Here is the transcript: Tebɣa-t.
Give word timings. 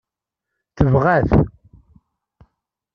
Tebɣa-t. 0.75 1.31